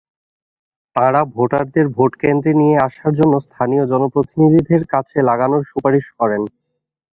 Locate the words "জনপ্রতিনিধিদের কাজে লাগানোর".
3.91-5.63